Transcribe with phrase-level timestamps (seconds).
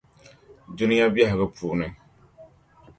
[0.79, 1.95] Dunia bεhigu puuni.